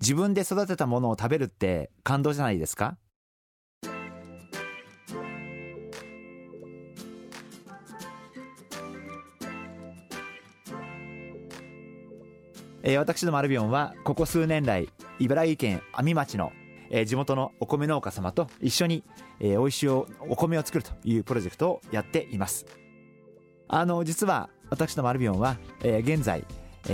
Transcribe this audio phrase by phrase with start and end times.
[0.00, 2.96] 自分で育てたものを食べるって感動じゃないですか？
[12.86, 16.52] えー、私どもアルビオンはここ数年来茨城県阿見町の、
[16.90, 19.02] えー、地元のお米農家様と一緒に、
[19.40, 20.04] えー、美味しいお
[20.36, 22.66] 米を作るというプロジェクトをやっています。
[23.68, 26.44] あの実は私どもアルビオンは、えー、現在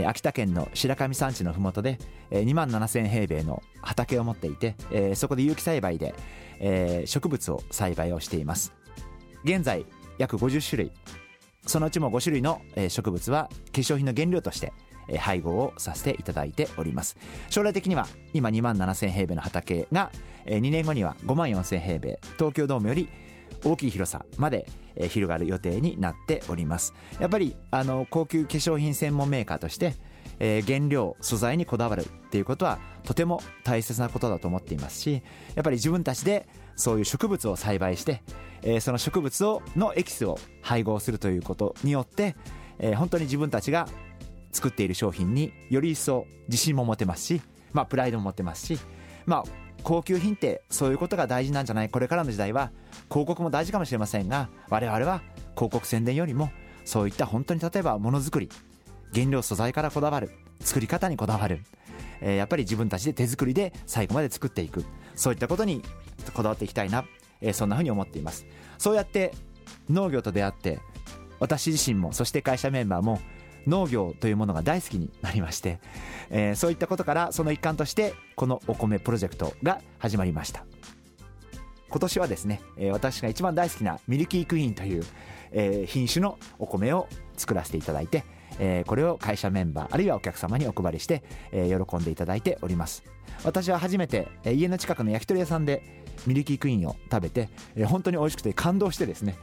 [0.07, 1.99] 秋田県の白神山地の麓で、
[2.31, 4.77] えー、2万7000平米の畑を持っていて、
[5.15, 6.15] そこで有機栽培で、
[7.07, 8.73] 植物を栽培をしています。
[9.45, 9.87] 現在
[10.19, 10.93] 約50種類。
[11.67, 14.73] そのうちも5種類の植物は化粧品の原料として
[15.19, 17.17] 配合をさせていただいております。
[17.49, 20.11] 将来的には今2万7000平米の畑が
[20.47, 23.09] 2年後には5万4000平米東京ドームより
[23.65, 26.95] 大きい広さまで広がる予定になっております。
[27.19, 29.95] やっぱりあの高級化粧品専門メーカーとして
[30.41, 35.23] え、原料素材にこだわるっていうことはとても大切なことだと思っていますし
[35.55, 38.23] やっぱり自分たちでそういう植物を栽培して、
[38.63, 42.37] え、その植物をのエキスを配合するということによって、
[42.79, 43.87] え、本当に自分たちが
[44.51, 47.43] 作っている商品により一層自信も持てますし、
[47.75, 48.79] まあ、プライドも持てますし、
[49.27, 49.45] まあ、
[49.83, 51.89] 高級品ってそういうことが大事なんじゃない？
[51.89, 52.71] これからの時代は
[53.09, 55.23] 広告も大事かもしれませんが我々は
[55.55, 56.51] 広告宣伝よりも
[56.85, 58.49] そういった本当に例えばものづくり
[59.15, 61.61] 原料素材からこだわる作り方にこだわる、
[62.21, 65.83] えー、やっぱり自分たちで手作りで最後まで作っていくそういったことに
[66.35, 67.05] こだわっていきたいな、
[67.41, 68.47] えー、そんなふうに思っています。
[68.79, 69.33] そうやって
[69.89, 70.79] 農業と出会って
[71.39, 73.21] 私自身もそして会社メンバーも
[73.67, 75.79] 農業というものが大好きになりまして、
[76.31, 80.65] えー、そういったことからその一環としてこのお米プロジェクトが始まりました。
[81.89, 85.05] 今年はですね、えー、私が一番大好きなミルキークイーンという、
[85.51, 88.25] えー、品種のお米を作らせていただいて、
[88.61, 93.03] えー、これを会社メンバーあるいはお客様にお配りして、えー、喜んでいただいております。
[93.43, 99.37] 私は初めて、えー、家の近くの焼き鳥屋さんでミルキークイーンを食べて、えー、本当に美味しくて感動してですね、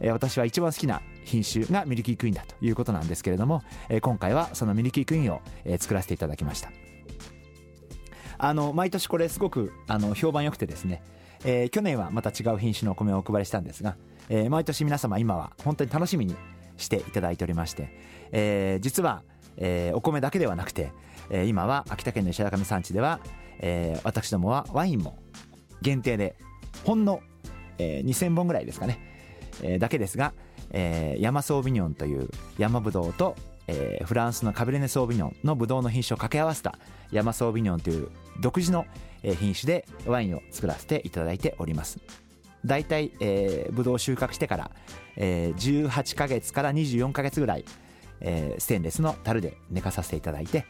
[0.00, 6.70] え、私は一番好きな品種がミルキークイーンだということなんですけれども、え、今回はそのミルキークイーンを、え、作らせていただきました。
[8.38, 11.02] あの毎年これすごくあの評判良くてですね、
[11.44, 13.96] えー、去年はまた違う品種のお米をお配りしたんですが、
[14.28, 16.36] えー、毎年皆様今は本当に楽しみに
[16.76, 17.88] していただいておりまして、
[18.32, 19.22] えー、実は、
[19.56, 20.92] えー、お米だけではなくて、
[21.30, 23.20] えー、今は秋田県の石上山地では、
[23.60, 25.18] えー、私どもはワインも
[25.80, 26.36] 限定で
[26.84, 27.20] ほんの、
[27.78, 29.15] えー、2000本ぐらいですかね、
[29.78, 30.32] だけですが、
[30.70, 32.28] えー、山ソービニョンという
[32.58, 33.36] 山ぶどうと、
[33.68, 36.78] えー、フランスのカブレネソービニョンのぶどうの品種を掛け合わせた
[37.10, 38.08] 山ソービニョンという
[38.40, 38.86] 独自の
[39.22, 41.98] 品種でワインを作らせていただいております。
[42.64, 44.70] 大体、えー、ブドウを収穫してから、
[45.16, 47.64] えー、18ヶ月から24ヶ月ぐらい、
[48.20, 50.66] えー、ステンレスの樽で寝かさせていただいて、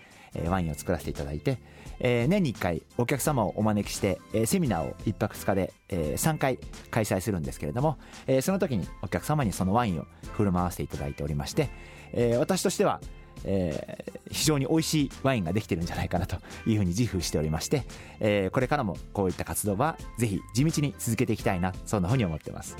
[0.48, 1.58] ワインを作らせていただいて、
[1.98, 6.58] えー、年に1回お客様をお招きして、えー、セミナーを1泊2日で、えー、3回
[6.90, 11.70] 開催するんですけれども、えー、その時にお客様にそのワインを振る舞わせていただいておりまして、
[12.12, 13.00] えー、私としては、
[13.44, 16.36] えー、非常に美味しいワインができてるんじゃないかなと
[16.66, 17.84] いうふうに自負しておりまして、
[18.20, 22.76] えー、これからもこういった活動はぜひ地道に続けていきたいなそんなふうに思ってます。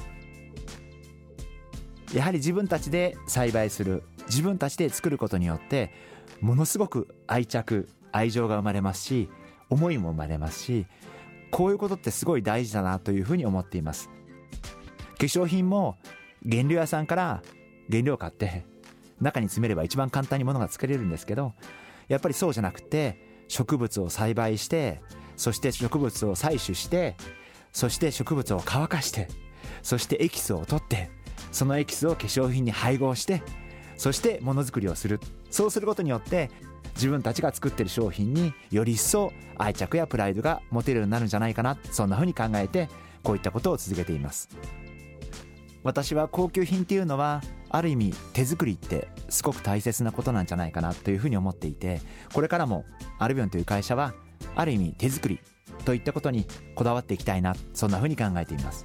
[2.15, 5.93] やはり自分たちで栽培する自分たちで作ることによって
[6.41, 9.29] ものすごく愛着愛情が生まれますし
[9.69, 10.87] 思いも生まれますし
[11.51, 14.11] こういうことってすごい大事だなというふうに思っています。
[15.19, 15.97] 化粧品も
[16.49, 17.43] 原料屋さんから
[17.91, 18.65] 原料を買って
[19.21, 21.55] 中に詰めれば一番簡単にものが作れるんですけど
[22.09, 23.19] やっぱりそうじゃなくて
[23.49, 25.01] 植物を栽培して
[25.37, 27.17] そして植物を採取して
[27.73, 29.29] そして植物を乾かして
[29.83, 31.11] そしてエキスを取って
[31.53, 33.43] そのエキスを化粧品に配合して
[33.97, 35.21] そしてものづくりをする。
[35.51, 36.51] そうすることによって
[36.95, 42.89] 自分たちが作ってる商品により一層愛着やプライドが持てるようになるんじゃないかなそんなふうに考えて
[43.23, 44.49] こういったことを続けています。
[45.83, 52.01] 私は高級品っていうのはある意味手作りってすごく大切なことなんじゃないかなというふうに思っていて
[52.33, 52.85] これからも
[53.21, 54.13] アルビオンという会社は
[54.57, 55.39] ある意味手作り
[55.85, 56.45] といったことに
[56.75, 58.85] こだわっていきたいなそんなふうに考えています。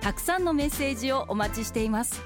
[0.00, 2.22] たくさんのメッセージをお待ちしています。